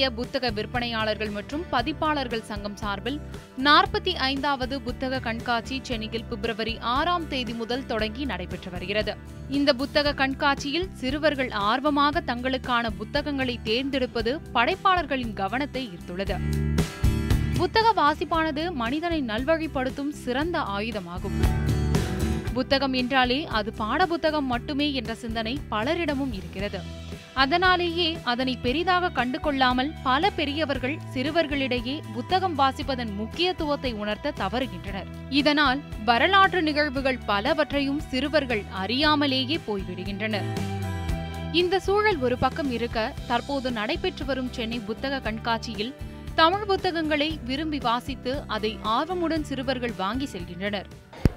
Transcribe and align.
இந்திய 0.00 0.18
புத்தக 0.18 0.50
விற்பனையாளர்கள் 0.50 1.30
மற்றும் 1.30 1.64
பதிப்பாளர்கள் 1.70 2.44
சங்கம் 2.50 2.76
சார்பில் 2.76 3.18
நாற்பத்தி 3.64 4.12
ஐந்தாவது 4.28 4.80
புத்தக 4.80 5.18
கண்காட்சி 5.20 5.80
சென்னையில் 5.82 6.24
பிப்ரவரி 6.24 6.78
ஆறாம் 6.92 7.26
தேதி 7.28 7.54
முதல் 7.54 7.84
தொடங்கி 7.86 8.24
நடைபெற்று 8.24 8.70
வருகிறது. 8.70 9.14
இந்த 9.48 9.72
புத்தக 9.72 10.14
கண்காட்சியில் 10.14 10.88
சிறுவர்கள் 10.92 11.50
ஆர்வமாக 11.50 12.22
தங்களுக்கான 12.26 12.90
புத்தகங்களை 12.98 13.58
தேர்ந்தெடுப்பது 13.62 14.40
படைப்பாளர்களின் 14.54 15.34
கவனத்தை 15.34 15.82
ஈர்த்துள்ளது. 15.88 16.38
புத்தக 17.56 17.92
வாசிப்பானது 18.02 18.72
மனிதனை 18.72 19.22
நல்வழிப்படுத்தும் 19.22 20.14
சிறந்த 20.24 20.58
ஆயுதமாகும். 20.58 21.38
புத்தகம் 22.52 22.92
என்றாலே 22.92 23.46
அது 23.46 23.72
பாட 23.72 24.06
புத்தகம் 24.06 24.46
மட்டுமே 24.46 24.92
என்ற 24.92 25.14
சிந்தனை 25.14 25.58
பலரிடமும் 25.70 26.32
இருக்கிறது. 26.32 27.08
அதனாலேயே 27.34 28.18
அதனை 28.24 28.56
பெரிதாக 28.56 29.08
கண்டு 29.08 29.40
கொள்ளாமல் 29.40 29.92
பல 30.02 30.30
பெரியவர்கள் 30.30 30.98
சிறுவர்களிடையே 31.14 32.00
புத்தகம் 32.14 32.58
வாசிப்பதன் 32.58 33.14
முக்கியத்துவத்தை 33.14 33.92
உணர்த்த 33.92 34.32
தவறுகின்றனர். 34.38 35.06
இதனால் 35.30 35.80
வரலாற்று 36.04 36.62
நிகழ்வுகள் 36.62 37.18
பலவற்றையும் 37.26 38.00
சிறுவர்கள் 38.00 38.64
அறியாமலேயே 38.86 39.60
போய்விடுகின்றனர். 39.66 40.68
இந்த 41.52 41.80
சூழல் 41.80 42.18
ஒரு 42.18 42.38
பக்கம் 42.38 42.70
இருக்க 42.70 43.12
தற்போது 43.26 43.70
நடைபெற்று 43.70 44.24
வரும் 44.24 44.52
சென்னை 44.52 44.78
புத்தக 44.78 45.20
கண்காட்சியில் 45.20 45.94
தமிழ் 46.40 46.68
புத்தகங்களை 46.68 47.26
விரும்பி 47.48 47.78
வாசித்து 47.86 48.32
அதை 48.54 48.70
ஆர்வமுடன் 48.96 49.44
சிறுவர்கள் 49.48 49.92
வாங்கி 50.00 50.26
செல்கின்றனர். 50.32 50.86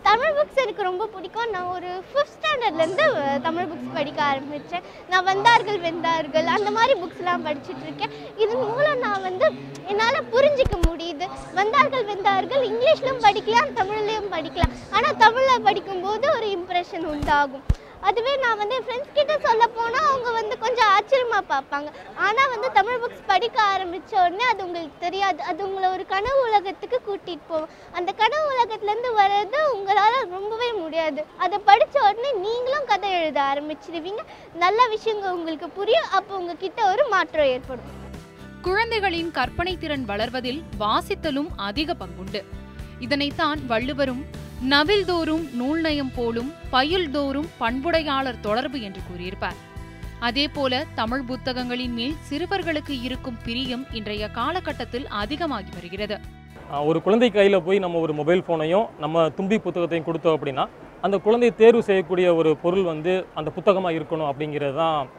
தமிழ் 0.08 0.36
புக்ஸ் 0.38 0.62
எனக்கு 0.64 0.84
ரொம்ப 0.88 1.08
பிடிக்கும். 1.16 1.50
நான் 1.56 1.72
ஒரு 1.76 1.90
ஃபிஃப்த் 2.10 2.36
ஸ்டாண்டர்ட்லேருந்து 2.36 3.06
தமிழ் 3.48 3.68
புக்ஸ் 3.72 3.92
படிக்க 3.98 4.20
ஆரம்பித்தேன் 4.30 4.88
நான் 5.12 5.28
வந்தார்கள் 5.32 5.80
வெந்தார்கள் 5.88 6.48
அந்த 6.56 6.72
மாதிரி 6.78 6.94
புக்ஸ்லாம் 7.02 7.46
படிச்சுட்டு 7.48 7.86
இருக்கேன். 7.88 8.16
இதன் 8.44 8.66
மூலம் 8.72 9.04
நான் 9.06 9.26
வந்து 9.28 9.50
என்னால் 9.92 10.30
புரிஞ்சிக்க 10.36 10.78
முடியுது. 10.88 11.28
வந்தார்கள் 11.60 12.10
வெந்தார்கள் 12.14 12.68
இங்கிலீஷ்லையும் 12.72 13.24
படிக்கலாம் 13.28 13.78
தமிழ்லையும் 13.82 14.34
படிக்கலாம். 14.36 14.76
ஆனால் 14.98 15.20
தமிழில் 15.26 15.68
படிக்கும்போது 15.70 16.28
ஒரு 16.38 16.50
இம்ப்ரெஷன் 16.58 17.08
உண்டாகும். 17.16 17.66
அதுவே 18.10 18.32
நான் 18.44 18.60
வந்து 18.62 18.76
என் 18.78 18.86
ஃப்ரெண்ட்ஸ் 18.86 19.16
கிட்ட 19.18 19.34
சொல்ல 19.46 19.64
போனால் 19.76 20.08
அவங்க 20.10 20.30
வந்து 20.38 20.56
கொஞ்சம் 20.64 20.90
ஆச்சரியமாக 20.96 21.44
பார்ப்பாங்க. 21.52 21.90
ஆனால் 22.26 22.52
வந்து 22.54 22.68
தமிழ் 22.78 23.00
புக்ஸ் 23.04 23.30
படிக்க 23.32 23.58
ஆரம்பித்த 23.74 24.12
உடனே 24.24 24.46
அது 24.52 24.62
உங்களுக்கு 24.68 24.98
தெரியாது. 25.06 25.40
அது 25.50 25.60
உங்களை 25.68 25.88
ஒரு 25.96 26.06
கனவு 26.14 26.40
உலகத்துக்கு 26.48 27.00
கூட்டிகிட்டு 27.08 27.50
போகும். 27.52 27.72
அந்த 28.00 28.10
கனவு 28.22 28.46
உலகத்துலேருந்து 28.54 29.12
வர்றது 29.22 29.60
உங்களால் 29.76 30.18
ரொம்பவே 30.36 30.70
முடியாது. 30.84 31.24
அதை 31.46 31.60
படித்த 31.70 31.96
உடனே 32.10 32.32
நீங்களும் 32.46 32.90
கதை 32.92 33.12
எழுத 33.22 33.42
ஆரம்பிச்சிடுவீங்க 33.52 34.24
நல்ல 34.64 34.88
விஷயங்கள் 34.96 35.36
உங்களுக்கு 35.40 35.70
புரியும். 35.80 36.12
அப்போ 36.20 36.34
உங்ககிட்ட 36.42 36.82
ஒரு 36.94 37.06
மாற்றம் 37.16 37.52
ஏற்படும். 37.56 37.90
குழந்தைகளின் 38.68 39.32
கற்பனை 39.38 39.76
திறன் 39.78 40.06
வளர்வதில் 40.12 40.62
வாசித்தலும் 40.84 41.52
அதிக 41.70 41.96
பங்குண்டு. 42.02 42.42
இதனைத்தான் 43.06 43.62
வள்ளுவரும் 43.72 44.24
நவில்தோறும் 44.72 45.46
நூல்நயம் 45.60 46.12
போலும் 46.18 46.50
பயில்தோறும் 46.74 47.48
பண்புடையாளர் 47.62 48.38
தொடர்பு 48.46 48.78
என்று 48.88 49.02
கூறியிருப்பார். 49.08 49.58
அதேபோல 50.28 50.74
தமிழ் 51.00 51.26
புத்தகங்களின் 51.30 51.96
மேல் 51.98 52.14
சிறுவர்களுக்கு 52.28 52.94
இருக்கும் 53.08 53.40
பிரியம் 53.46 53.84
இன்றைய 54.00 54.30
காலகட்டத்தில் 54.38 55.08
அதிகமாகி 55.22 55.72
வருகிறது. 55.78 56.18
ஒரு 56.90 57.00
குழந்தை 57.06 57.30
கையில் 57.32 57.66
போய் 57.66 57.84
நம்ம 57.86 58.00
ஒரு 58.06 58.14
மொபைல் 58.20 58.44
ஃபோனையும் 58.46 58.88
நம்ம 59.04 59.26
தும்பி 59.40 59.60
புத்தகத்தையும் 59.66 60.08
கொடுத்தோம் 60.08 60.38
அப்படின்னா 60.38 60.66
அந்த 61.08 61.16
குழந்தை 61.26 61.50
தேர்வு 61.62 61.82
செய்யக்கூடிய 61.90 62.28
ஒரு 62.40 62.54
பொருள் 62.64 62.90
வந்து 62.92 63.14
அந்த 63.40 63.50
புத்தகமாக 63.58 63.98
இருக்கணும் 64.00 64.30
அப்படிங்கிறது 64.32 64.78
தான் 64.82 65.10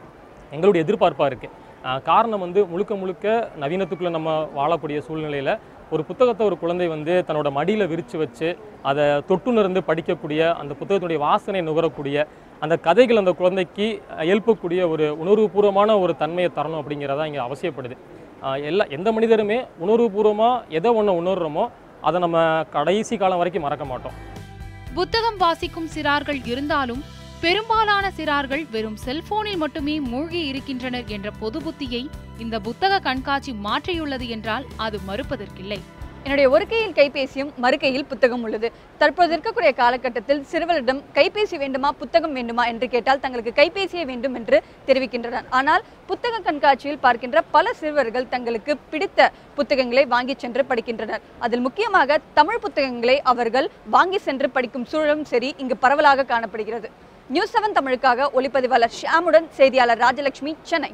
எங்களுடைய 0.55 0.85
எதிர்பார்ப்பாக 0.85 1.29
இருக்குது 1.31 1.63
காரணம் 2.09 2.43
வந்து 2.45 2.59
முழுக்க 2.71 2.93
முழுக்க 3.01 3.25
நவீனத்துக்குள்ளே 3.63 4.11
நம்ம 4.17 4.31
வாழக்கூடிய 4.59 4.99
சூழ்நிலையில் 5.07 5.53
ஒரு 5.95 6.03
புத்தகத்தை 6.07 6.43
ஒரு 6.49 6.55
குழந்தை 6.61 6.87
வந்து 6.93 7.13
தன்னோட 7.27 7.49
மடியில் 7.57 7.89
விரித்து 7.91 8.15
வச்சு 8.21 8.47
அதை 8.89 9.03
தொட்டுணர்ந்து 9.29 9.81
படிக்கக்கூடிய 9.89 10.41
அந்த 10.61 10.73
புத்தகத்துடைய 10.79 11.19
வாசனை 11.27 11.61
நுகரக்கூடிய 11.67 12.17
அந்த 12.63 12.75
கதைகள் 12.87 13.21
அந்த 13.21 13.31
குழந்தைக்கு 13.39 13.87
எழுப்பக்கூடிய 14.31 14.81
ஒரு 14.93 15.05
உணர்வுபூர்வமான 15.23 15.97
ஒரு 16.03 16.13
தன்மையை 16.21 16.49
தரணும் 16.57 16.81
அப்படிங்கிறதா 16.81 17.27
இங்கே 17.29 17.41
அவசியப்படுது. 17.47 17.95
எல்லா 18.69 18.85
எந்த 18.97 19.09
மனிதருமே 19.15 19.57
உணர்வுபூர்வமாக 19.83 20.75
எதை 20.77 20.91
ஒன்று 20.99 21.19
உணர்றோமோ 21.21 21.65
அதை 22.07 22.17
நம்ம 22.25 22.39
கடைசி 22.75 23.15
காலம் 23.21 23.41
வரைக்கும் 23.41 23.65
மறக்க 23.67 23.85
மாட்டோம். 23.91 24.15
புத்தகம் 24.99 25.39
வாசிக்கும் 25.43 25.89
சிறார்கள் 25.95 26.41
இருந்தாலும் 26.51 27.01
பெரும்பாலான 27.45 28.11
சிறார்கள் 28.17 28.69
வெறும் 28.69 28.95
செல்போனில் 28.95 29.57
மட்டுமே 29.57 29.99
மூழ்கி 29.99 30.45
இருக்கின்றனர் 30.45 31.07
என்ற 31.07 31.31
பொது 31.31 31.59
புத்தியை 31.59 32.09
இந்த 32.37 32.59
புத்தக 32.59 32.99
கண்காட்சி 32.99 33.51
மாற்றியுள்ளது 33.51 34.27
என்றால் 34.27 34.65
அது 34.77 34.99
மறுப்பதற்கில்லை. 35.07 35.79
என்னுடைய 36.25 36.47
ஒரு 36.55 36.65
கையில் 36.69 36.93
கைபேசியும் 36.99 37.49
மறுக்கையில் 37.63 38.05
புத்தகம் 38.11 38.43
உள்ளது. 38.45 38.67
தற்போது 39.01 39.31
இருக்கக்கூடிய 39.35 39.71
காலகட்டத்தில் 39.81 40.41
சிறுவரிடம் 40.51 41.01
கைபேசி 41.17 41.57
வேண்டுமா 41.63 41.89
புத்தகம் 41.99 42.33
வேண்டுமா 42.37 42.63
என்று 42.71 42.87
கேட்டால் 42.93 43.21
தங்களுக்கு 43.25 43.51
கைபேசியே 43.59 44.05
வேண்டும் 44.11 44.35
என்று 44.39 44.57
தெரிவிக்கின்றனர். 44.87 45.45
ஆனால் 45.59 45.85
புத்தக 46.09 46.41
கண்காட்சியில் 46.47 46.99
பார்க்கின்ற 47.05 47.43
பல 47.55 47.73
சிறுவர்கள் 47.81 48.27
தங்களுக்கு 48.33 48.75
பிடித்த 48.91 49.29
புத்தகங்களை 49.59 50.05
வாங்கி 50.15 50.37
சென்று 50.45 50.63
படிக்கின்றனர். 50.71 51.23
அதில் 51.47 51.65
முக்கியமாக 51.67 52.19
தமிழ் 52.41 52.63
புத்தகங்களை 52.67 53.17
அவர்கள் 53.33 53.69
வாங்கி 53.97 54.21
சென்று 54.27 54.49
படிக்கும் 54.57 54.89
சூழலும் 54.93 55.25
சரி 55.33 55.51
இங்கு 55.63 55.77
பரவலாக 55.85 56.29
காணப்படுகிறது. 56.33 56.89
நியூஸ் 57.35 57.55
செவன் 57.55 57.79
தமிழுக்காக 57.79 58.31
ஒளிப்பதிவாளர் 58.39 58.97
ஷியாமுடன் 58.99 59.49
செய்தியாளர் 59.59 60.03
ராஜலட்சுமி 60.05 60.53
சென்னை. 60.71 60.93